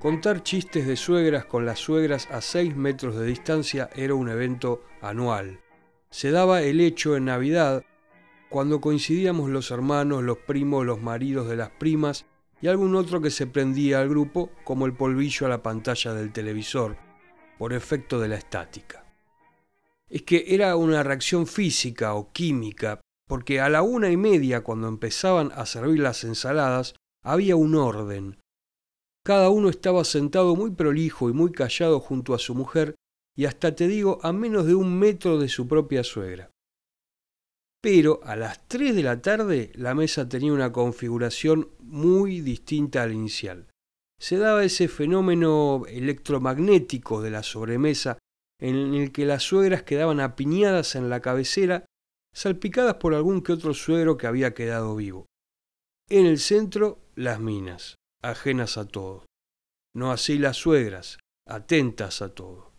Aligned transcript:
Contar 0.00 0.42
chistes 0.42 0.86
de 0.86 0.96
suegras 0.96 1.44
con 1.44 1.66
las 1.66 1.78
suegras 1.78 2.26
a 2.30 2.40
seis 2.40 2.74
metros 2.74 3.16
de 3.16 3.26
distancia 3.26 3.90
era 3.94 4.14
un 4.14 4.30
evento 4.30 4.82
anual. 5.02 5.60
Se 6.08 6.30
daba 6.30 6.62
el 6.62 6.80
hecho 6.80 7.16
en 7.16 7.26
Navidad, 7.26 7.84
cuando 8.48 8.80
coincidíamos 8.80 9.50
los 9.50 9.70
hermanos, 9.70 10.22
los 10.22 10.38
primos, 10.38 10.86
los 10.86 11.02
maridos 11.02 11.48
de 11.48 11.56
las 11.56 11.68
primas 11.68 12.24
y 12.62 12.68
algún 12.68 12.96
otro 12.96 13.20
que 13.20 13.30
se 13.30 13.46
prendía 13.46 14.00
al 14.00 14.08
grupo 14.08 14.48
como 14.64 14.86
el 14.86 14.94
polvillo 14.94 15.44
a 15.44 15.50
la 15.50 15.62
pantalla 15.62 16.14
del 16.14 16.32
televisor, 16.32 16.96
por 17.58 17.74
efecto 17.74 18.18
de 18.18 18.28
la 18.28 18.36
estática. 18.36 19.04
Es 20.08 20.22
que 20.22 20.46
era 20.48 20.76
una 20.76 21.02
reacción 21.02 21.46
física 21.46 22.14
o 22.14 22.32
química, 22.32 23.02
porque 23.28 23.60
a 23.60 23.68
la 23.68 23.82
una 23.82 24.10
y 24.10 24.16
media, 24.16 24.62
cuando 24.62 24.88
empezaban 24.88 25.52
a 25.54 25.66
servir 25.66 26.00
las 26.00 26.24
ensaladas, 26.24 26.94
había 27.22 27.54
un 27.54 27.74
orden, 27.74 28.38
cada 29.22 29.50
uno 29.50 29.68
estaba 29.68 30.04
sentado 30.04 30.56
muy 30.56 30.70
prolijo 30.70 31.28
y 31.28 31.32
muy 31.32 31.52
callado 31.52 32.00
junto 32.00 32.34
a 32.34 32.38
su 32.38 32.54
mujer 32.54 32.94
y 33.36 33.44
hasta 33.44 33.74
te 33.74 33.86
digo 33.86 34.18
a 34.22 34.32
menos 34.32 34.66
de 34.66 34.74
un 34.74 34.98
metro 34.98 35.38
de 35.38 35.48
su 35.48 35.68
propia 35.68 36.02
suegra. 36.02 36.50
Pero 37.82 38.20
a 38.24 38.36
las 38.36 38.66
tres 38.68 38.94
de 38.94 39.02
la 39.02 39.20
tarde 39.22 39.72
la 39.74 39.94
mesa 39.94 40.28
tenía 40.28 40.52
una 40.52 40.72
configuración 40.72 41.70
muy 41.80 42.40
distinta 42.40 43.02
al 43.02 43.12
inicial. 43.12 43.68
Se 44.18 44.36
daba 44.36 44.64
ese 44.64 44.88
fenómeno 44.88 45.84
electromagnético 45.86 47.22
de 47.22 47.30
la 47.30 47.42
sobremesa 47.42 48.18
en 48.60 48.94
el 48.94 49.12
que 49.12 49.24
las 49.24 49.42
suegras 49.42 49.82
quedaban 49.82 50.20
apiñadas 50.20 50.94
en 50.94 51.08
la 51.08 51.20
cabecera, 51.20 51.86
salpicadas 52.34 52.96
por 52.96 53.14
algún 53.14 53.40
que 53.40 53.52
otro 53.52 53.72
suegro 53.72 54.18
que 54.18 54.26
había 54.26 54.52
quedado 54.52 54.94
vivo. 54.94 55.26
En 56.10 56.26
el 56.26 56.38
centro, 56.38 56.98
las 57.14 57.40
minas 57.40 57.99
ajenas 58.22 58.78
a 58.78 58.86
todo. 58.86 59.26
No 59.94 60.12
así 60.12 60.38
las 60.38 60.56
suegras, 60.56 61.18
atentas 61.46 62.22
a 62.22 62.34
todo. 62.34 62.72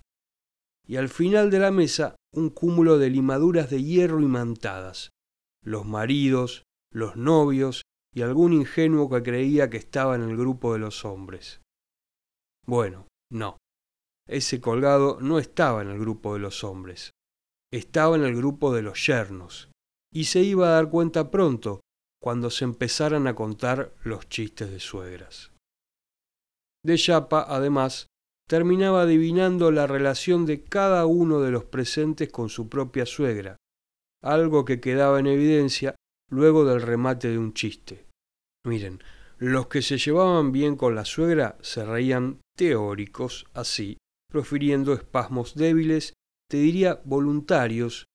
Y 0.88 0.98
al 0.98 1.10
final 1.10 1.50
de 1.50 1.60
la 1.60 1.72
mesa 1.72 2.16
un 2.34 2.50
cúmulo 2.50 2.98
de 2.98 3.10
limaduras 3.10 3.70
de 3.70 3.84
hierro 3.84 4.22
imantadas, 4.22 5.10
los 5.64 5.86
maridos, 5.86 6.64
los 6.92 7.16
novios 7.16 7.84
y 8.14 8.22
algún 8.22 8.54
ingenuo 8.54 9.10
que 9.10 9.24
creía 9.24 9.70
que 9.70 9.78
estaba 9.78 10.16
en 10.16 10.24
el 10.24 10.38
grupo 10.38 10.74
de 10.74 10.80
los 10.80 11.06
hombres. 11.06 11.62
Bueno, 12.66 13.08
no. 13.32 13.58
Ese 14.28 14.62
colgado 14.62 15.20
no 15.20 15.40
estaba 15.40 15.82
en 15.82 15.90
el 15.90 16.00
grupo 16.00 16.34
de 16.34 16.40
los 16.40 16.64
hombres, 16.64 17.12
estaba 17.74 18.16
en 18.16 18.24
el 18.24 18.36
grupo 18.36 18.74
de 18.74 18.82
los 18.82 19.06
yernos, 19.06 19.70
y 20.14 20.26
se 20.26 20.42
iba 20.42 20.68
a 20.68 20.72
dar 20.72 20.90
cuenta 20.90 21.32
pronto 21.32 21.82
cuando 22.22 22.50
se 22.50 22.66
empezaran 22.66 23.28
a 23.28 23.36
contar 23.36 23.94
los 24.04 24.30
chistes 24.30 24.70
de 24.70 24.80
suegras. 24.80 25.52
De 26.86 26.98
Chapa, 26.98 27.46
además, 27.48 28.08
terminaba 28.48 29.04
adivinando 29.04 29.72
la 29.72 29.88
relación 29.88 30.46
de 30.46 30.64
cada 30.64 31.06
uno 31.06 31.42
de 31.42 31.52
los 31.52 31.66
presentes 31.66 32.30
con 32.32 32.50
su 32.50 32.70
propia 32.70 33.06
suegra, 33.06 33.58
algo 34.22 34.66
que 34.66 34.80
quedaba 34.80 35.20
en 35.20 35.28
evidencia 35.28 35.96
luego 36.30 36.66
del 36.66 36.82
remate 36.82 37.30
de 37.30 37.38
un 37.38 37.54
chiste. 37.54 38.06
Miren, 38.66 39.02
los 39.38 39.68
que 39.68 39.82
se 39.82 39.98
llevaban 39.98 40.52
bien 40.52 40.76
con 40.76 40.94
la 40.96 41.06
suegra 41.06 41.58
se 41.62 41.84
reían 41.84 42.42
teóricos, 42.56 43.48
así, 43.54 43.98
profiriendo 44.30 44.94
espasmos 44.94 45.56
débiles, 45.56 46.14
te 46.50 46.58
diría 46.58 47.02
voluntarios, 47.06 48.06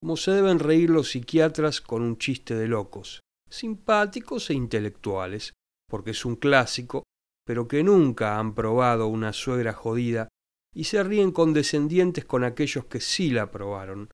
como 0.00 0.16
se 0.16 0.30
deben 0.30 0.58
reír 0.58 0.90
los 0.90 1.10
psiquiatras 1.10 1.80
con 1.80 2.02
un 2.02 2.16
chiste 2.16 2.54
de 2.54 2.68
locos, 2.68 3.20
simpáticos 3.52 4.50
e 4.50 4.54
intelectuales, 4.54 5.52
porque 5.88 6.12
es 6.12 6.24
un 6.24 6.36
clásico, 6.36 7.04
pero 7.44 7.68
que 7.68 7.82
nunca 7.82 8.38
han 8.38 8.54
probado 8.54 9.08
una 9.08 9.32
suegra 9.32 9.72
jodida 9.72 10.28
y 10.74 10.84
se 10.84 11.02
ríen 11.02 11.32
condescendientes 11.32 12.24
con 12.24 12.44
aquellos 12.44 12.86
que 12.86 13.00
sí 13.00 13.30
la 13.30 13.50
probaron, 13.50 14.10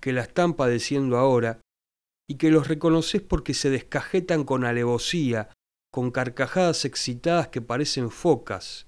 que 0.00 0.12
la 0.12 0.22
están 0.22 0.54
padeciendo 0.54 1.18
ahora 1.18 1.60
y 2.28 2.36
que 2.36 2.50
los 2.50 2.68
reconoces 2.68 3.20
porque 3.20 3.54
se 3.54 3.70
descajetan 3.70 4.44
con 4.44 4.64
alevosía, 4.64 5.50
con 5.92 6.10
carcajadas 6.10 6.84
excitadas 6.84 7.48
que 7.48 7.60
parecen 7.60 8.10
focas, 8.10 8.86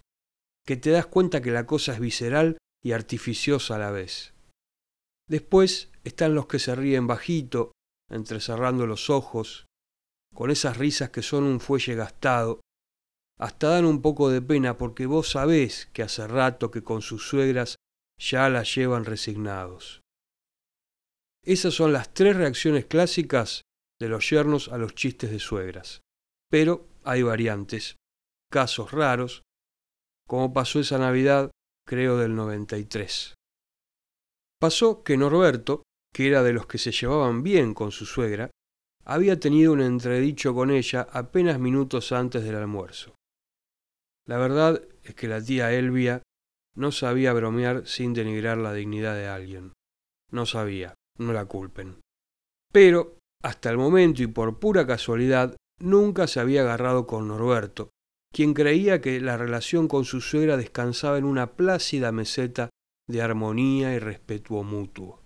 que 0.66 0.76
te 0.76 0.90
das 0.90 1.06
cuenta 1.06 1.42
que 1.42 1.50
la 1.50 1.66
cosa 1.66 1.94
es 1.94 2.00
visceral 2.00 2.58
y 2.82 2.92
artificiosa 2.92 3.76
a 3.76 3.78
la 3.78 3.90
vez. 3.90 4.34
Después 5.28 5.90
están 6.04 6.34
los 6.34 6.46
que 6.46 6.58
se 6.58 6.74
ríen 6.74 7.06
bajito, 7.06 7.72
entrecerrando 8.10 8.86
los 8.86 9.10
ojos, 9.10 9.66
con 10.40 10.50
esas 10.50 10.78
risas 10.78 11.10
que 11.10 11.20
son 11.20 11.44
un 11.44 11.60
fuelle 11.60 11.94
gastado, 11.94 12.62
hasta 13.38 13.68
dan 13.68 13.84
un 13.84 14.00
poco 14.00 14.30
de 14.30 14.40
pena 14.40 14.78
porque 14.78 15.04
vos 15.04 15.32
sabés 15.32 15.90
que 15.92 16.02
hace 16.02 16.26
rato 16.26 16.70
que 16.70 16.82
con 16.82 17.02
sus 17.02 17.28
suegras 17.28 17.76
ya 18.18 18.48
las 18.48 18.74
llevan 18.74 19.04
resignados. 19.04 20.00
Esas 21.44 21.74
son 21.74 21.92
las 21.92 22.14
tres 22.14 22.36
reacciones 22.36 22.86
clásicas 22.86 23.64
de 24.00 24.08
los 24.08 24.30
yernos 24.30 24.70
a 24.70 24.78
los 24.78 24.94
chistes 24.94 25.30
de 25.30 25.40
suegras. 25.40 26.00
Pero 26.50 26.88
hay 27.04 27.22
variantes, 27.22 27.96
casos 28.50 28.92
raros, 28.92 29.42
como 30.26 30.54
pasó 30.54 30.80
esa 30.80 30.96
Navidad, 30.96 31.50
creo 31.86 32.16
del 32.16 32.34
93. 32.34 33.34
Pasó 34.58 35.02
que 35.02 35.18
Norberto, 35.18 35.82
que 36.14 36.28
era 36.28 36.42
de 36.42 36.54
los 36.54 36.66
que 36.66 36.78
se 36.78 36.92
llevaban 36.92 37.42
bien 37.42 37.74
con 37.74 37.92
su 37.92 38.06
suegra, 38.06 38.50
había 39.10 39.40
tenido 39.40 39.72
un 39.72 39.80
entredicho 39.80 40.54
con 40.54 40.70
ella 40.70 41.08
apenas 41.10 41.58
minutos 41.58 42.12
antes 42.12 42.44
del 42.44 42.54
almuerzo. 42.54 43.16
La 44.24 44.38
verdad 44.38 44.80
es 45.02 45.16
que 45.16 45.26
la 45.26 45.42
tía 45.42 45.72
Elvia 45.72 46.22
no 46.76 46.92
sabía 46.92 47.32
bromear 47.32 47.88
sin 47.88 48.14
denigrar 48.14 48.58
la 48.58 48.72
dignidad 48.72 49.16
de 49.16 49.26
alguien. 49.26 49.72
No 50.30 50.46
sabía, 50.46 50.94
no 51.18 51.32
la 51.32 51.46
culpen. 51.46 51.96
Pero, 52.72 53.18
hasta 53.42 53.68
el 53.70 53.78
momento 53.78 54.22
y 54.22 54.28
por 54.28 54.60
pura 54.60 54.86
casualidad, 54.86 55.56
nunca 55.80 56.28
se 56.28 56.38
había 56.38 56.60
agarrado 56.60 57.08
con 57.08 57.26
Norberto, 57.26 57.90
quien 58.32 58.54
creía 58.54 59.00
que 59.00 59.20
la 59.20 59.36
relación 59.36 59.88
con 59.88 60.04
su 60.04 60.20
suegra 60.20 60.56
descansaba 60.56 61.18
en 61.18 61.24
una 61.24 61.54
plácida 61.54 62.12
meseta 62.12 62.70
de 63.08 63.22
armonía 63.22 63.92
y 63.92 63.98
respeto 63.98 64.62
mutuo. 64.62 65.19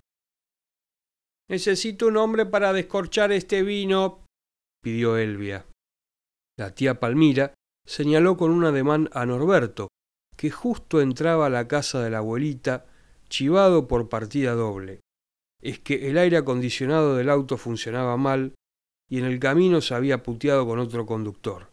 Necesito 1.49 2.07
un 2.07 2.17
hombre 2.17 2.45
para 2.45 2.73
descorchar 2.73 3.31
este 3.31 3.61
vino, 3.61 4.25
pidió 4.83 5.17
Elvia. 5.17 5.65
La 6.57 6.73
tía 6.73 6.99
Palmira 6.99 7.53
señaló 7.85 8.35
con 8.35 8.51
un 8.51 8.65
ademán 8.65 9.09
a 9.13 9.25
Norberto, 9.25 9.89
que 10.35 10.49
justo 10.49 11.01
entraba 11.01 11.45
a 11.45 11.49
la 11.49 11.67
casa 11.67 12.01
de 12.03 12.09
la 12.09 12.17
abuelita, 12.19 12.85
chivado 13.29 13.87
por 13.87 14.09
partida 14.09 14.53
doble. 14.53 15.01
Es 15.61 15.79
que 15.79 16.09
el 16.09 16.17
aire 16.17 16.37
acondicionado 16.37 17.15
del 17.15 17.29
auto 17.29 17.57
funcionaba 17.57 18.17
mal 18.17 18.55
y 19.09 19.19
en 19.19 19.25
el 19.25 19.39
camino 19.39 19.81
se 19.81 19.93
había 19.93 20.23
puteado 20.23 20.65
con 20.65 20.79
otro 20.79 21.05
conductor. 21.05 21.69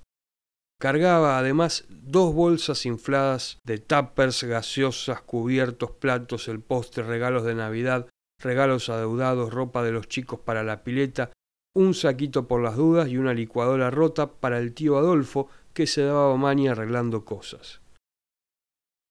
Cargaba 0.78 1.38
además 1.38 1.84
dos 1.88 2.34
bolsas 2.34 2.86
infladas 2.86 3.58
de 3.64 3.78
tuppers, 3.78 4.42
gaseosas, 4.44 5.22
cubiertos, 5.22 5.92
platos, 5.92 6.48
el 6.48 6.60
postre, 6.60 7.04
regalos 7.04 7.44
de 7.44 7.54
Navidad, 7.54 8.08
regalos 8.42 8.88
adeudados, 8.88 9.52
ropa 9.52 9.82
de 9.82 9.92
los 9.92 10.08
chicos 10.08 10.40
para 10.40 10.62
la 10.62 10.84
pileta, 10.84 11.32
un 11.74 11.94
saquito 11.94 12.46
por 12.46 12.62
las 12.62 12.76
dudas 12.76 13.08
y 13.08 13.16
una 13.16 13.34
licuadora 13.34 13.90
rota 13.90 14.30
para 14.30 14.58
el 14.58 14.74
tío 14.74 14.98
Adolfo, 14.98 15.48
que 15.72 15.86
se 15.86 16.02
daba 16.02 16.36
maña 16.36 16.72
arreglando 16.72 17.24
cosas. 17.24 17.80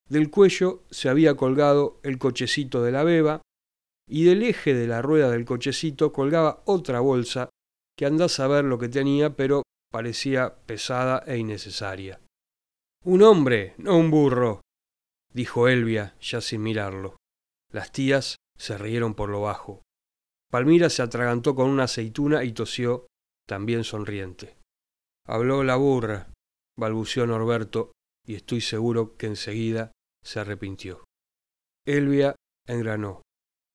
Del 0.08 0.30
cuello 0.30 0.84
se 0.92 1.10
había 1.10 1.36
colgado 1.36 2.00
el 2.04 2.18
cochecito 2.18 2.84
de 2.84 2.92
la 2.92 3.04
beba, 3.04 3.42
y 4.08 4.26
del 4.26 4.44
eje 4.44 4.74
de 4.74 4.88
la 4.88 5.02
rueda 5.02 5.32
del 5.32 5.46
cochecito 5.46 6.12
colgaba 6.12 6.62
otra 6.66 7.00
bolsa 7.00 7.50
que 7.98 8.06
andás 8.06 8.40
a 8.40 8.48
ver 8.48 8.66
lo 8.66 8.78
que 8.78 8.90
tenía, 8.90 9.36
pero 9.36 9.64
parecía 9.90 10.56
pesada 10.66 11.24
e 11.26 11.38
innecesaria. 11.38 12.20
Un 13.06 13.24
hombre, 13.24 13.74
no 13.78 13.98
un 13.98 14.12
burro, 14.12 14.62
dijo 15.34 15.68
Elvia, 15.68 16.16
ya 16.20 16.42
sin 16.42 16.62
mirarlo. 16.62 17.16
Las 17.72 17.92
tías 17.92 18.36
se 18.62 18.78
rieron 18.78 19.16
por 19.16 19.30
lo 19.30 19.42
bajo. 19.42 19.82
Palmira 20.52 20.92
se 20.92 21.02
atragantó 21.02 21.56
con 21.56 21.68
una 21.68 21.86
aceituna 21.86 22.44
y 22.44 22.54
tosió, 22.54 23.08
también 23.48 23.84
sonriente. 23.84 24.60
Habló 25.28 25.64
la 25.64 25.78
burra, 25.78 26.32
balbuceó 26.78 27.26
Norberto, 27.26 27.92
y 28.24 28.36
estoy 28.36 28.62
seguro 28.62 29.18
que 29.18 29.26
enseguida 29.26 29.92
se 30.24 30.42
arrepintió. 30.42 31.04
Elvia 31.88 32.36
engranó, 32.68 33.24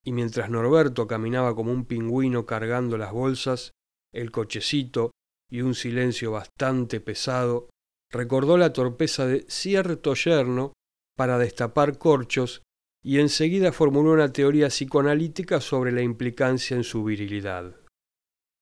y 0.04 0.12
mientras 0.12 0.50
Norberto 0.50 1.08
caminaba 1.08 1.56
como 1.56 1.72
un 1.72 1.86
pingüino 1.86 2.46
cargando 2.46 2.96
las 2.96 3.12
bolsas, 3.12 3.72
el 4.14 4.30
cochecito 4.30 5.10
y 5.50 5.62
un 5.62 5.74
silencio 5.74 6.30
bastante 6.30 7.00
pesado, 7.00 7.70
recordó 8.12 8.56
la 8.56 8.72
torpeza 8.72 9.26
de 9.26 9.46
cierto 9.48 10.14
yerno 10.14 10.74
para 11.16 11.38
destapar 11.38 11.98
corchos 11.98 12.62
y 13.06 13.20
enseguida 13.20 13.70
formuló 13.70 14.14
una 14.14 14.32
teoría 14.32 14.66
psicoanalítica 14.66 15.60
sobre 15.60 15.92
la 15.92 16.02
implicancia 16.02 16.76
en 16.76 16.82
su 16.82 17.04
virilidad. 17.04 17.76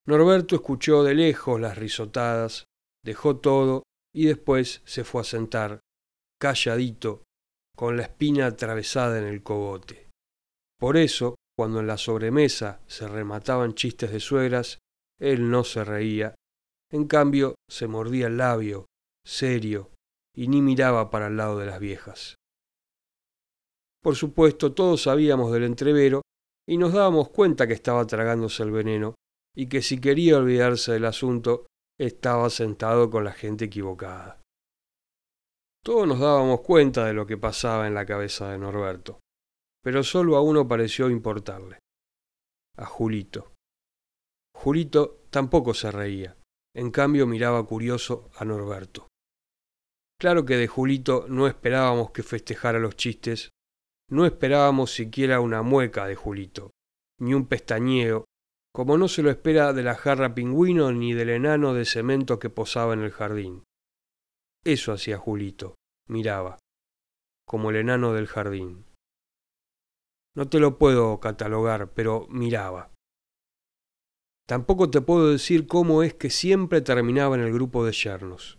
Norberto 0.07 0.55
escuchó 0.55 1.03
de 1.03 1.15
lejos 1.15 1.59
las 1.59 1.79
risotadas, 1.79 2.67
dejó 3.03 3.39
todo 3.39 3.85
y 4.15 4.27
después 4.27 4.83
se 4.85 5.03
fue 5.03 5.23
a 5.23 5.25
sentar, 5.25 5.81
calladito, 6.39 7.23
con 7.75 7.97
la 7.97 8.03
espina 8.03 8.45
atravesada 8.45 9.19
en 9.19 9.25
el 9.25 9.43
cogote. 9.43 10.11
Por 10.79 10.99
eso, 10.99 11.37
cuando 11.57 11.81
en 11.81 11.87
la 11.87 11.97
sobremesa 11.97 12.83
se 12.87 13.09
remataban 13.09 13.75
chistes 13.75 14.13
de 14.13 14.21
suegras, 14.21 14.79
él 15.19 15.51
no 15.51 15.65
se 15.65 15.85
reía, 15.85 16.35
en 16.93 17.07
cambio 17.07 17.55
se 17.71 17.87
mordía 17.87 18.27
el 18.27 18.37
labio, 18.37 18.85
serio, 19.25 19.91
y 20.37 20.49
ni 20.49 20.61
miraba 20.61 21.09
para 21.09 21.29
el 21.29 21.39
lado 21.39 21.59
de 21.59 21.65
las 21.65 21.81
viejas. 21.81 22.35
Por 24.05 24.17
supuesto, 24.17 24.75
todos 24.75 25.05
sabíamos 25.05 25.51
del 25.51 25.65
entrevero 25.65 26.21
y 26.69 26.77
nos 26.77 26.93
dábamos 26.93 27.31
cuenta 27.31 27.67
que 27.67 27.73
estaba 27.73 28.07
tragándose 28.07 28.63
el 28.63 28.71
veneno 28.71 29.15
y 29.57 29.67
que 29.67 29.81
si 29.81 29.99
quería 29.99 30.37
olvidarse 30.37 30.93
del 30.93 31.07
asunto, 31.07 31.67
estaba 31.99 32.51
sentado 32.51 33.09
con 33.09 33.25
la 33.25 33.33
gente 33.33 33.65
equivocada. 33.65 34.43
Todos 35.83 36.07
nos 36.07 36.21
dábamos 36.21 36.61
cuenta 36.61 37.07
de 37.07 37.15
lo 37.15 37.25
que 37.25 37.39
pasaba 37.39 37.87
en 37.87 37.95
la 37.95 38.05
cabeza 38.05 38.51
de 38.51 38.59
Norberto, 38.59 39.21
pero 39.83 40.03
solo 40.03 40.37
a 40.37 40.43
uno 40.43 40.69
pareció 40.69 41.09
importarle, 41.09 41.79
a 42.77 42.85
Julito. 42.85 43.55
Julito 44.55 45.23
tampoco 45.31 45.73
se 45.73 45.91
reía, 45.91 46.37
en 46.75 46.91
cambio 46.91 47.27
miraba 47.27 47.65
curioso 47.67 48.29
a 48.37 48.45
Norberto. 48.45 49.09
Claro 50.21 50.45
que 50.45 50.57
de 50.57 50.67
Julito 50.67 51.25
no 51.27 51.47
esperábamos 51.47 52.11
que 52.11 52.23
festejara 52.23 52.79
los 52.79 52.97
chistes, 52.97 53.51
no 54.11 54.27
esperábamos 54.27 54.93
siquiera 54.93 55.41
una 55.41 55.63
mueca 55.63 56.07
de 56.07 56.15
Julito, 56.15 56.71
ni 57.19 57.35
un 57.35 57.47
pestañeo, 57.47 58.25
como 58.73 58.99
no 58.99 59.09
se 59.09 59.23
lo 59.23 59.31
espera 59.31 59.73
de 59.73 59.83
la 59.83 59.95
jarra 59.95 60.35
pingüino 60.35 60.93
ni 60.93 61.15
del 61.15 61.31
enano 61.31 61.75
de 61.75 61.85
cemento 61.85 62.39
que 62.39 62.51
posaba 62.51 62.95
en 62.95 63.01
el 63.01 63.13
jardín. 63.13 63.65
Eso 64.65 64.93
hacía 64.93 65.19
Julito, 65.19 65.77
miraba, 66.09 66.59
como 67.47 67.71
el 67.71 67.77
enano 67.77 68.13
del 68.13 68.27
jardín. 68.27 68.87
No 70.37 70.49
te 70.49 70.59
lo 70.59 70.79
puedo 70.79 71.21
catalogar, 71.21 71.93
pero 71.93 72.27
miraba. 72.29 72.91
Tampoco 74.47 74.91
te 74.91 75.01
puedo 75.01 75.31
decir 75.31 75.67
cómo 75.67 76.03
es 76.03 76.15
que 76.15 76.29
siempre 76.29 76.81
terminaba 76.81 77.37
en 77.37 77.43
el 77.43 77.53
grupo 77.53 77.85
de 77.85 77.93
yernos. 77.93 78.59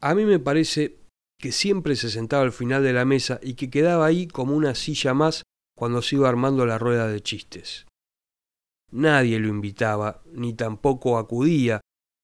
A 0.00 0.14
mí 0.14 0.24
me 0.24 0.38
parece 0.38 0.98
que 1.40 1.52
siempre 1.52 1.96
se 1.96 2.10
sentaba 2.10 2.42
al 2.42 2.52
final 2.52 2.82
de 2.82 2.92
la 2.92 3.04
mesa 3.04 3.38
y 3.42 3.54
que 3.54 3.70
quedaba 3.70 4.06
ahí 4.06 4.26
como 4.26 4.56
una 4.56 4.74
silla 4.74 5.14
más 5.14 5.44
cuando 5.76 6.02
se 6.02 6.16
iba 6.16 6.28
armando 6.28 6.66
la 6.66 6.78
rueda 6.78 7.06
de 7.06 7.22
chistes. 7.22 7.86
Nadie 8.90 9.38
lo 9.38 9.48
invitaba, 9.48 10.22
ni 10.32 10.54
tampoco 10.54 11.18
acudía, 11.18 11.80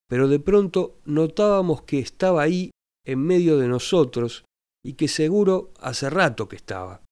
pero 0.09 0.29
de 0.29 0.41
pronto 0.41 0.99
notábamos 1.05 1.83
que 1.83 1.99
estaba 1.99 2.43
ahí 2.43 2.71
en 3.07 3.21
medio 3.21 3.59
de 3.59 3.69
nosotros 3.69 4.45
y 4.85 4.95
que 4.95 5.09
seguro 5.09 5.73
hace 5.79 6.11
rato 6.11 6.49
que 6.49 6.57
estaba. 6.57 7.03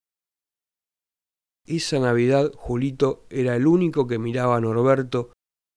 Esa 1.67 2.01
Navidad 2.01 2.53
Julito 2.57 3.25
era 3.31 3.55
el 3.55 3.67
único 3.67 4.09
que 4.09 4.19
miraba 4.19 4.57
a 4.57 4.61
Norberto 4.61 5.33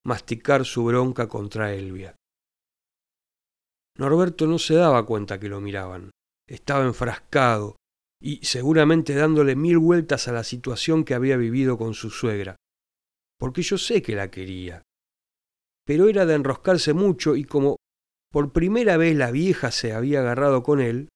masticar 0.05 0.65
su 0.65 0.83
bronca 0.85 1.27
contra 1.27 1.73
Elvia. 1.73 2.15
Norberto 3.97 4.47
no 4.47 4.57
se 4.57 4.75
daba 4.75 5.05
cuenta 5.05 5.39
que 5.39 5.47
lo 5.47 5.61
miraban. 5.61 6.11
Estaba 6.47 6.85
enfrascado 6.85 7.75
y 8.21 8.45
seguramente 8.45 9.13
dándole 9.15 9.55
mil 9.55 9.77
vueltas 9.77 10.27
a 10.27 10.31
la 10.31 10.43
situación 10.43 11.03
que 11.03 11.13
había 11.13 11.37
vivido 11.37 11.77
con 11.77 11.93
su 11.93 12.09
suegra, 12.09 12.55
porque 13.39 13.61
yo 13.61 13.77
sé 13.77 14.01
que 14.01 14.15
la 14.15 14.31
quería. 14.31 14.81
Pero 15.85 16.07
era 16.07 16.25
de 16.25 16.35
enroscarse 16.35 16.93
mucho 16.93 17.35
y 17.35 17.43
como 17.43 17.77
por 18.31 18.51
primera 18.51 18.97
vez 18.97 19.15
la 19.15 19.31
vieja 19.31 19.71
se 19.71 19.93
había 19.93 20.19
agarrado 20.19 20.63
con 20.63 20.81
él, 20.81 21.09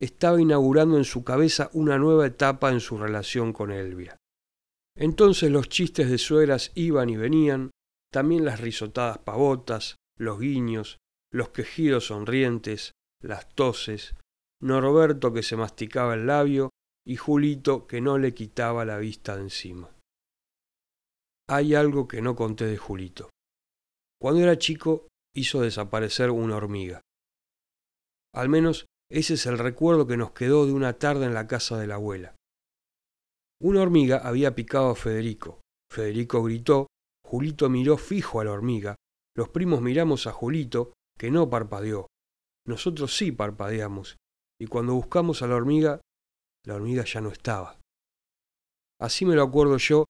estaba 0.00 0.40
inaugurando 0.40 0.96
en 0.96 1.04
su 1.04 1.24
cabeza 1.24 1.70
una 1.74 1.98
nueva 1.98 2.26
etapa 2.26 2.70
en 2.70 2.80
su 2.80 2.96
relación 2.96 3.52
con 3.52 3.70
Elvia. 3.70 4.16
Entonces 4.96 5.50
los 5.50 5.68
chistes 5.68 6.10
de 6.10 6.18
suegras 6.18 6.72
iban 6.74 7.10
y 7.10 7.16
venían, 7.16 7.70
también 8.10 8.44
las 8.44 8.60
risotadas 8.60 9.18
pavotas, 9.18 9.96
los 10.16 10.40
guiños, 10.40 10.98
los 11.32 11.50
quejidos 11.50 12.06
sonrientes, 12.06 12.92
las 13.22 13.54
toses, 13.54 14.14
Norberto 14.60 15.32
que 15.32 15.42
se 15.42 15.56
masticaba 15.56 16.14
el 16.14 16.26
labio 16.26 16.70
y 17.06 17.16
Julito 17.16 17.86
que 17.86 18.00
no 18.00 18.18
le 18.18 18.34
quitaba 18.34 18.84
la 18.84 18.98
vista 18.98 19.36
de 19.36 19.42
encima. 19.42 19.90
Hay 21.48 21.74
algo 21.74 22.06
que 22.06 22.20
no 22.20 22.36
conté 22.36 22.66
de 22.66 22.76
Julito. 22.76 23.30
Cuando 24.20 24.42
era 24.42 24.58
chico 24.58 25.08
hizo 25.34 25.62
desaparecer 25.62 26.30
una 26.30 26.56
hormiga. 26.56 27.00
Al 28.34 28.48
menos 28.48 28.86
ese 29.10 29.34
es 29.34 29.46
el 29.46 29.58
recuerdo 29.58 30.06
que 30.06 30.16
nos 30.16 30.32
quedó 30.32 30.66
de 30.66 30.72
una 30.72 30.92
tarde 30.92 31.26
en 31.26 31.34
la 31.34 31.48
casa 31.48 31.78
de 31.78 31.86
la 31.86 31.96
abuela. 31.96 32.36
Una 33.60 33.82
hormiga 33.82 34.18
había 34.18 34.54
picado 34.54 34.90
a 34.90 34.94
Federico. 34.94 35.60
Federico 35.92 36.42
gritó, 36.42 36.86
Julito 37.24 37.68
miró 37.68 37.96
fijo 37.96 38.40
a 38.40 38.44
la 38.44 38.52
hormiga, 38.52 38.96
los 39.36 39.48
primos 39.48 39.80
miramos 39.80 40.26
a 40.26 40.32
Julito, 40.32 40.92
que 41.18 41.30
no 41.30 41.50
parpadeó. 41.50 42.06
Nosotros 42.66 43.16
sí 43.16 43.32
parpadeamos, 43.32 44.16
y 44.60 44.66
cuando 44.66 44.94
buscamos 44.94 45.42
a 45.42 45.46
la 45.46 45.56
hormiga, 45.56 46.00
la 46.66 46.74
hormiga 46.74 47.04
ya 47.04 47.20
no 47.20 47.30
estaba. 47.30 47.80
Así 49.00 49.24
me 49.24 49.34
lo 49.34 49.42
acuerdo 49.42 49.78
yo, 49.78 50.04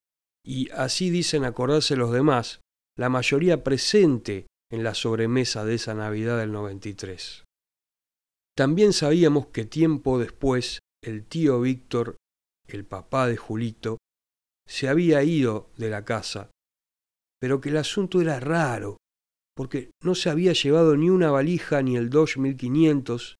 y 0.44 0.68
así 0.70 1.10
dicen 1.10 1.44
acordarse 1.44 1.96
los 1.96 2.10
demás, 2.10 2.60
la 2.98 3.08
mayoría 3.08 3.62
presente 3.62 4.46
en 4.72 4.82
la 4.82 4.94
sobremesa 4.94 5.64
de 5.64 5.76
esa 5.76 5.94
Navidad 5.94 6.38
del 6.38 6.50
93. 6.50 7.44
También 8.56 8.92
sabíamos 8.92 9.46
que 9.48 9.64
tiempo 9.64 10.18
después 10.18 10.80
el 11.02 11.24
tío 11.24 11.60
Víctor, 11.60 12.16
el 12.66 12.84
papá 12.84 13.26
de 13.28 13.36
Julito, 13.36 13.98
se 14.66 14.88
había 14.88 15.22
ido 15.22 15.70
de 15.76 15.90
la 15.90 16.04
casa, 16.04 16.50
pero 17.40 17.60
que 17.60 17.70
el 17.70 17.76
asunto 17.76 18.20
era 18.20 18.38
raro, 18.40 18.96
porque 19.56 19.90
no 20.02 20.14
se 20.14 20.30
había 20.30 20.52
llevado 20.52 20.96
ni 20.96 21.08
una 21.08 21.30
valija 21.30 21.82
ni 21.82 21.96
el 21.96 22.10
Dodge 22.10 22.38
1500, 22.38 23.36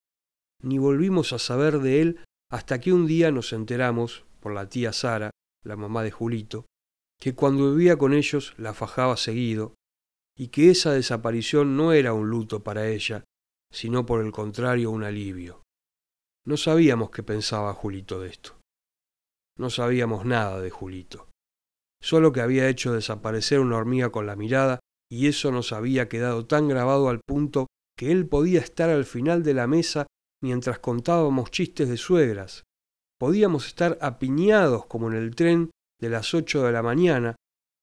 ni 0.62 0.78
volvimos 0.78 1.32
a 1.32 1.38
saber 1.38 1.80
de 1.80 2.02
él 2.02 2.20
hasta 2.50 2.80
que 2.80 2.92
un 2.92 3.06
día 3.06 3.30
nos 3.30 3.52
enteramos, 3.52 4.24
por 4.40 4.52
la 4.52 4.68
tía 4.68 4.92
Sara, 4.92 5.30
la 5.64 5.76
mamá 5.76 6.02
de 6.02 6.10
Julito, 6.10 6.66
que 7.20 7.34
cuando 7.34 7.74
vivía 7.74 7.96
con 7.96 8.12
ellos 8.12 8.54
la 8.56 8.74
fajaba 8.74 9.16
seguido, 9.16 9.74
y 10.36 10.48
que 10.48 10.70
esa 10.70 10.92
desaparición 10.92 11.76
no 11.76 11.92
era 11.92 12.14
un 12.14 12.30
luto 12.30 12.64
para 12.64 12.88
ella, 12.88 13.24
sino 13.70 14.06
por 14.06 14.24
el 14.24 14.32
contrario 14.32 14.90
un 14.90 15.04
alivio. 15.04 15.62
No 16.46 16.56
sabíamos 16.56 17.10
qué 17.10 17.22
pensaba 17.22 17.74
Julito 17.74 18.18
de 18.20 18.30
esto. 18.30 18.58
No 19.58 19.68
sabíamos 19.68 20.24
nada 20.24 20.60
de 20.60 20.70
Julito. 20.70 21.28
Solo 22.02 22.32
que 22.32 22.40
había 22.40 22.68
hecho 22.68 22.94
desaparecer 22.94 23.60
una 23.60 23.76
hormiga 23.76 24.10
con 24.10 24.26
la 24.26 24.36
mirada 24.36 24.80
y 25.10 25.26
eso 25.26 25.52
nos 25.52 25.72
había 25.72 26.08
quedado 26.08 26.46
tan 26.46 26.66
grabado 26.68 27.10
al 27.10 27.20
punto 27.20 27.66
que 27.96 28.10
él 28.10 28.26
podía 28.26 28.60
estar 28.60 28.88
al 28.88 29.04
final 29.04 29.42
de 29.42 29.52
la 29.52 29.66
mesa 29.66 30.06
mientras 30.42 30.78
contábamos 30.78 31.50
chistes 31.50 31.88
de 31.88 31.96
suegras. 31.96 32.64
Podíamos 33.18 33.66
estar 33.66 33.98
apiñados 34.00 34.86
como 34.86 35.08
en 35.08 35.14
el 35.14 35.34
tren 35.34 35.70
de 36.00 36.08
las 36.08 36.32
ocho 36.34 36.62
de 36.62 36.72
la 36.72 36.82
mañana, 36.82 37.36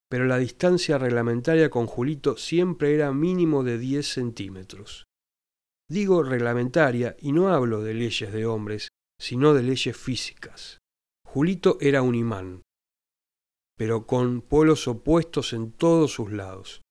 pero 0.09 0.25
la 0.25 0.37
distancia 0.37 0.97
reglamentaria 0.97 1.69
con 1.69 1.85
Julito 1.85 2.37
siempre 2.37 2.95
era 2.95 3.11
mínimo 3.11 3.63
de 3.63 3.77
diez 3.77 4.07
centímetros. 4.07 5.05
Digo 5.89 6.23
reglamentaria 6.23 7.15
y 7.19 7.31
no 7.31 7.49
hablo 7.49 7.81
de 7.81 7.93
leyes 7.93 8.33
de 8.33 8.45
hombres, 8.45 8.89
sino 9.19 9.53
de 9.53 9.63
leyes 9.63 9.95
físicas. 9.95 10.79
Julito 11.25 11.77
era 11.81 12.01
un 12.01 12.15
imán, 12.15 12.61
pero 13.77 14.07
con 14.07 14.41
polos 14.41 14.87
opuestos 14.87 15.53
en 15.53 15.71
todos 15.71 16.11
sus 16.11 16.31
lados. 16.31 16.81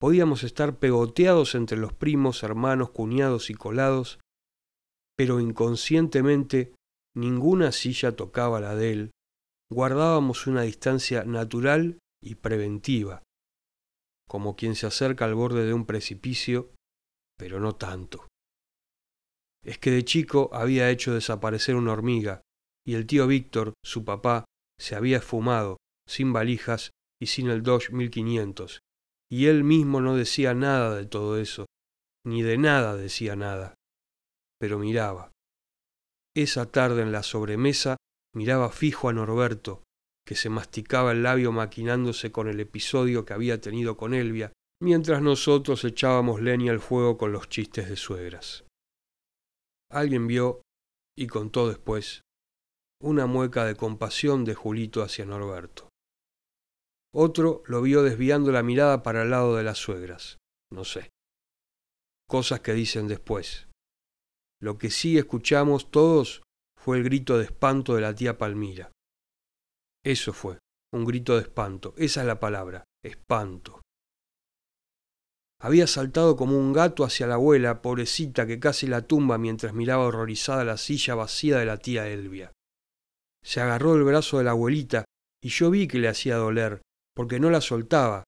Podíamos 0.00 0.42
estar 0.42 0.78
pegoteados 0.78 1.54
entre 1.54 1.78
los 1.78 1.92
primos, 1.92 2.42
hermanos, 2.42 2.90
cuñados 2.90 3.50
y 3.50 3.54
colados, 3.54 4.18
pero 5.18 5.40
inconscientemente 5.40 6.74
ninguna 7.16 7.72
silla 7.72 8.14
tocaba 8.14 8.60
la 8.60 8.76
de 8.76 8.92
él, 8.92 9.10
guardábamos 9.68 10.46
una 10.46 10.62
distancia 10.62 11.24
natural 11.24 11.98
y 12.22 12.36
preventiva, 12.36 13.24
como 14.28 14.54
quien 14.54 14.76
se 14.76 14.86
acerca 14.86 15.24
al 15.24 15.34
borde 15.34 15.66
de 15.66 15.74
un 15.74 15.86
precipicio, 15.86 16.72
pero 17.36 17.58
no 17.58 17.74
tanto. 17.74 18.28
Es 19.64 19.78
que 19.78 19.90
de 19.90 20.04
chico 20.04 20.50
había 20.52 20.88
hecho 20.88 21.12
desaparecer 21.12 21.74
una 21.74 21.92
hormiga, 21.92 22.40
y 22.86 22.94
el 22.94 23.06
tío 23.06 23.26
Víctor, 23.26 23.74
su 23.84 24.04
papá, 24.04 24.44
se 24.78 24.94
había 24.94 25.16
esfumado, 25.16 25.78
sin 26.08 26.32
valijas 26.32 26.92
y 27.20 27.26
sin 27.26 27.48
el 27.48 27.64
Dodge 27.64 27.90
1500, 27.90 28.78
y 29.28 29.46
él 29.46 29.64
mismo 29.64 30.00
no 30.00 30.14
decía 30.14 30.54
nada 30.54 30.94
de 30.94 31.06
todo 31.06 31.38
eso, 31.38 31.66
ni 32.24 32.42
de 32.42 32.56
nada 32.56 32.94
decía 32.94 33.34
nada, 33.34 33.74
pero 34.60 34.78
miraba. 34.78 35.32
Esa 36.36 36.70
tarde 36.70 37.02
en 37.02 37.12
la 37.12 37.22
sobremesa 37.22 37.96
miraba 38.34 38.70
fijo 38.70 39.08
a 39.08 39.12
Norberto, 39.12 39.82
que 40.26 40.34
se 40.34 40.50
masticaba 40.50 41.12
el 41.12 41.22
labio 41.22 41.52
maquinándose 41.52 42.30
con 42.30 42.48
el 42.48 42.60
episodio 42.60 43.24
que 43.24 43.32
había 43.32 43.60
tenido 43.60 43.96
con 43.96 44.14
Elvia, 44.14 44.52
mientras 44.80 45.22
nosotros 45.22 45.84
echábamos 45.84 46.40
leña 46.40 46.72
al 46.72 46.80
fuego 46.80 47.16
con 47.16 47.32
los 47.32 47.48
chistes 47.48 47.88
de 47.88 47.96
suegras. 47.96 48.64
Alguien 49.90 50.26
vio 50.26 50.62
y 51.16 51.26
contó 51.26 51.68
después 51.68 52.22
una 53.00 53.26
mueca 53.26 53.64
de 53.64 53.74
compasión 53.74 54.44
de 54.44 54.54
Julito 54.54 55.02
hacia 55.02 55.24
Norberto. 55.24 55.88
Otro 57.14 57.62
lo 57.66 57.80
vio 57.80 58.02
desviando 58.02 58.52
la 58.52 58.62
mirada 58.62 59.02
para 59.02 59.22
el 59.22 59.30
lado 59.30 59.56
de 59.56 59.62
las 59.62 59.78
suegras. 59.78 60.38
No 60.70 60.84
sé. 60.84 61.10
Cosas 62.28 62.60
que 62.60 62.74
dicen 62.74 63.08
después. 63.08 63.68
Lo 64.60 64.78
que 64.78 64.90
sí 64.90 65.18
escuchamos 65.18 65.90
todos 65.90 66.42
fue 66.76 66.98
el 66.98 67.04
grito 67.04 67.38
de 67.38 67.44
espanto 67.44 67.94
de 67.94 68.00
la 68.00 68.14
tía 68.14 68.38
Palmira. 68.38 68.90
Eso 70.04 70.32
fue, 70.32 70.58
un 70.92 71.04
grito 71.04 71.36
de 71.36 71.42
espanto. 71.42 71.94
Esa 71.96 72.22
es 72.22 72.26
la 72.26 72.40
palabra, 72.40 72.84
espanto. 73.04 73.80
Había 75.60 75.86
saltado 75.86 76.36
como 76.36 76.56
un 76.56 76.72
gato 76.72 77.04
hacia 77.04 77.26
la 77.26 77.34
abuela, 77.34 77.82
pobrecita, 77.82 78.46
que 78.46 78.60
casi 78.60 78.86
la 78.86 79.02
tumba 79.02 79.38
mientras 79.38 79.74
miraba 79.74 80.04
horrorizada 80.06 80.64
la 80.64 80.76
silla 80.76 81.16
vacía 81.16 81.58
de 81.58 81.66
la 81.66 81.78
tía 81.78 82.08
Elvia. 82.08 82.52
Se 83.44 83.60
agarró 83.60 83.96
el 83.96 84.04
brazo 84.04 84.38
de 84.38 84.44
la 84.44 84.52
abuelita 84.52 85.04
y 85.42 85.48
yo 85.48 85.70
vi 85.70 85.88
que 85.88 85.98
le 85.98 86.08
hacía 86.08 86.36
doler, 86.36 86.82
porque 87.14 87.40
no 87.40 87.50
la 87.50 87.60
soltaba. 87.60 88.24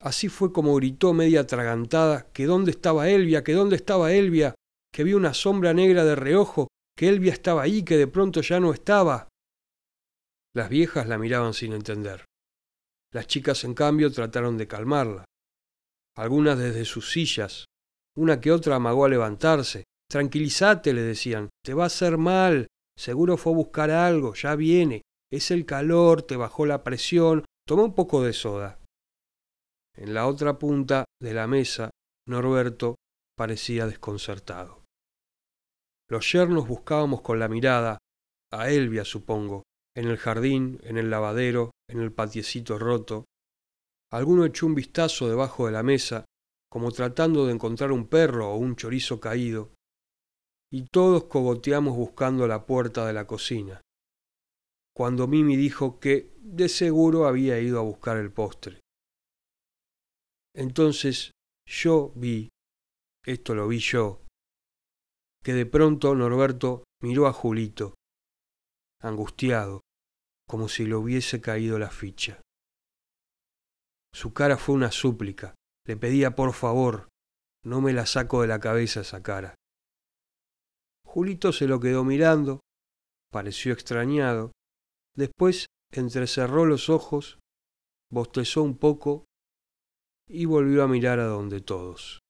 Así 0.00 0.28
fue 0.28 0.52
como 0.52 0.74
gritó 0.76 1.12
media 1.12 1.40
atragantada 1.40 2.30
que 2.32 2.46
dónde 2.46 2.70
estaba 2.70 3.08
Elvia, 3.08 3.42
que 3.42 3.52
dónde 3.52 3.76
estaba 3.76 4.12
Elvia, 4.12 4.54
que 4.94 5.04
vi 5.04 5.12
una 5.12 5.34
sombra 5.34 5.74
negra 5.74 6.04
de 6.04 6.14
reojo, 6.14 6.68
que 6.96 7.08
Elvia 7.08 7.32
estaba 7.32 7.62
ahí, 7.62 7.82
que 7.82 7.96
de 7.96 8.06
pronto 8.06 8.40
ya 8.40 8.60
no 8.60 8.72
estaba. 8.72 9.28
Las 10.54 10.68
viejas 10.68 11.08
la 11.08 11.18
miraban 11.18 11.52
sin 11.52 11.72
entender. 11.72 12.24
Las 13.12 13.26
chicas, 13.26 13.64
en 13.64 13.74
cambio, 13.74 14.12
trataron 14.12 14.56
de 14.56 14.68
calmarla 14.68 15.24
algunas 16.16 16.58
desde 16.58 16.84
sus 16.84 17.10
sillas. 17.10 17.64
Una 18.16 18.40
que 18.40 18.52
otra 18.52 18.76
amagó 18.76 19.04
a 19.04 19.08
levantarse. 19.08 19.84
Tranquilízate, 20.08 20.92
le 20.92 21.02
decían, 21.02 21.50
te 21.64 21.74
va 21.74 21.84
a 21.84 21.86
hacer 21.86 22.18
mal, 22.18 22.68
seguro 22.96 23.36
fue 23.36 23.52
a 23.52 23.56
buscar 23.56 23.90
algo, 23.90 24.34
ya 24.34 24.54
viene, 24.54 25.02
es 25.32 25.50
el 25.50 25.66
calor, 25.66 26.22
te 26.22 26.36
bajó 26.36 26.66
la 26.66 26.84
presión, 26.84 27.44
toma 27.66 27.84
un 27.84 27.94
poco 27.94 28.22
de 28.22 28.32
soda. 28.32 28.78
En 29.96 30.14
la 30.14 30.26
otra 30.26 30.58
punta 30.58 31.04
de 31.20 31.34
la 31.34 31.46
mesa, 31.46 31.90
Norberto 32.28 32.96
parecía 33.36 33.86
desconcertado. 33.86 34.83
Los 36.08 36.30
yernos 36.32 36.68
buscábamos 36.68 37.22
con 37.22 37.38
la 37.38 37.48
mirada, 37.48 37.98
a 38.52 38.70
Elvia 38.70 39.04
supongo, 39.04 39.62
en 39.96 40.06
el 40.06 40.16
jardín, 40.16 40.80
en 40.82 40.98
el 40.98 41.10
lavadero, 41.10 41.70
en 41.88 42.00
el 42.00 42.12
patiecito 42.12 42.78
roto, 42.78 43.24
Alguno 44.14 44.44
echó 44.44 44.66
un 44.66 44.76
vistazo 44.76 45.28
debajo 45.28 45.66
de 45.66 45.72
la 45.72 45.82
mesa, 45.82 46.24
como 46.70 46.92
tratando 46.92 47.46
de 47.46 47.52
encontrar 47.52 47.90
un 47.90 48.06
perro 48.06 48.48
o 48.48 48.56
un 48.56 48.76
chorizo 48.76 49.18
caído, 49.18 49.74
y 50.72 50.86
todos 50.86 51.24
cogoteamos 51.24 51.96
buscando 51.96 52.46
la 52.46 52.64
puerta 52.64 53.06
de 53.08 53.12
la 53.12 53.26
cocina, 53.26 53.80
cuando 54.94 55.26
Mimi 55.26 55.56
dijo 55.56 55.98
que 55.98 56.32
de 56.38 56.68
seguro 56.68 57.26
había 57.26 57.58
ido 57.58 57.80
a 57.80 57.82
buscar 57.82 58.16
el 58.16 58.32
postre. 58.32 58.78
Entonces 60.54 61.32
yo 61.66 62.12
vi, 62.14 62.50
esto 63.26 63.56
lo 63.56 63.66
vi 63.66 63.80
yo, 63.80 64.23
que 65.44 65.52
de 65.52 65.66
pronto 65.66 66.14
Norberto 66.14 66.84
miró 67.02 67.26
a 67.26 67.32
Julito, 67.32 67.94
angustiado, 69.00 69.82
como 70.48 70.68
si 70.68 70.86
le 70.86 70.94
hubiese 70.94 71.40
caído 71.40 71.78
la 71.78 71.90
ficha. 71.90 72.40
Su 74.14 74.32
cara 74.32 74.56
fue 74.56 74.74
una 74.74 74.90
súplica. 74.90 75.54
Le 75.86 75.98
pedía 75.98 76.34
por 76.34 76.54
favor, 76.54 77.08
no 77.62 77.82
me 77.82 77.92
la 77.92 78.06
saco 78.06 78.40
de 78.40 78.48
la 78.48 78.58
cabeza 78.58 79.02
esa 79.02 79.22
cara. 79.22 79.54
Julito 81.04 81.52
se 81.52 81.66
lo 81.66 81.78
quedó 81.78 82.04
mirando, 82.04 82.60
pareció 83.30 83.74
extrañado, 83.74 84.52
después 85.14 85.66
entrecerró 85.92 86.64
los 86.64 86.88
ojos, 86.88 87.38
bostezó 88.10 88.62
un 88.62 88.78
poco 88.78 89.26
y 90.26 90.46
volvió 90.46 90.82
a 90.82 90.88
mirar 90.88 91.20
a 91.20 91.26
donde 91.26 91.60
todos. 91.60 92.23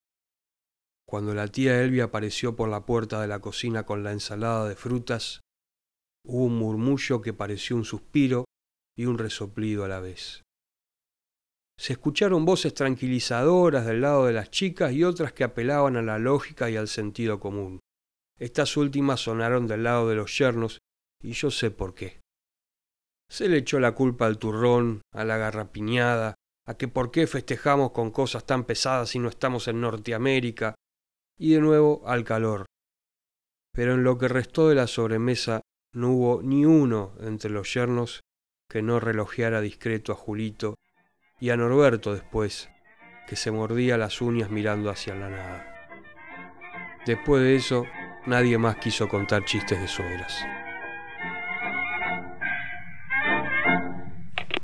Cuando 1.06 1.34
la 1.34 1.48
tía 1.48 1.82
Elvia 1.82 2.04
apareció 2.04 2.56
por 2.56 2.68
la 2.68 2.86
puerta 2.86 3.20
de 3.20 3.28
la 3.28 3.40
cocina 3.40 3.84
con 3.84 4.02
la 4.02 4.12
ensalada 4.12 4.68
de 4.68 4.74
frutas, 4.74 5.40
hubo 6.26 6.44
un 6.44 6.56
murmullo 6.56 7.20
que 7.20 7.32
pareció 7.32 7.76
un 7.76 7.84
suspiro 7.84 8.44
y 8.96 9.06
un 9.06 9.18
resoplido 9.18 9.84
a 9.84 9.88
la 9.88 10.00
vez. 10.00 10.42
Se 11.78 11.92
escucharon 11.92 12.44
voces 12.44 12.72
tranquilizadoras 12.72 13.84
del 13.84 14.00
lado 14.00 14.26
de 14.26 14.32
las 14.32 14.50
chicas 14.50 14.92
y 14.92 15.04
otras 15.04 15.32
que 15.32 15.44
apelaban 15.44 15.96
a 15.96 16.02
la 16.02 16.18
lógica 16.18 16.70
y 16.70 16.76
al 16.76 16.88
sentido 16.88 17.40
común. 17.40 17.80
Estas 18.38 18.76
últimas 18.76 19.20
sonaron 19.20 19.66
del 19.66 19.82
lado 19.84 20.08
de 20.08 20.14
los 20.14 20.36
yernos, 20.38 20.78
y 21.20 21.32
yo 21.32 21.50
sé 21.50 21.70
por 21.70 21.94
qué. 21.94 22.20
Se 23.30 23.48
le 23.48 23.58
echó 23.58 23.80
la 23.80 23.92
culpa 23.92 24.26
al 24.26 24.38
turrón, 24.38 25.02
a 25.12 25.24
la 25.24 25.36
garrapiñada, 25.36 26.34
a 26.66 26.74
que 26.74 26.88
por 26.88 27.10
qué 27.10 27.26
festejamos 27.26 27.90
con 27.90 28.10
cosas 28.10 28.44
tan 28.46 28.64
pesadas 28.64 29.10
si 29.10 29.18
no 29.18 29.28
estamos 29.28 29.68
en 29.68 29.80
Norteamérica, 29.80 30.74
y 31.36 31.54
de 31.54 31.60
nuevo 31.60 32.02
al 32.06 32.24
calor. 32.24 32.66
Pero 33.72 33.94
en 33.94 34.04
lo 34.04 34.18
que 34.18 34.28
restó 34.28 34.68
de 34.68 34.74
la 34.74 34.86
sobremesa 34.86 35.62
no 35.92 36.10
hubo 36.10 36.42
ni 36.42 36.64
uno 36.64 37.14
entre 37.20 37.50
los 37.50 37.72
yernos 37.72 38.20
que 38.68 38.82
no 38.82 39.00
relojeara 39.00 39.60
discreto 39.60 40.12
a 40.12 40.16
Julito 40.16 40.76
y 41.40 41.50
a 41.50 41.56
Norberto 41.56 42.14
después, 42.14 42.70
que 43.26 43.36
se 43.36 43.50
mordía 43.50 43.98
las 43.98 44.20
uñas 44.20 44.50
mirando 44.50 44.90
hacia 44.90 45.14
la 45.14 45.28
nada. 45.28 45.70
Después 47.06 47.42
de 47.42 47.56
eso, 47.56 47.84
nadie 48.26 48.58
más 48.58 48.76
quiso 48.76 49.08
contar 49.08 49.44
chistes 49.44 49.80
de 49.80 49.88
suegras. 49.88 50.63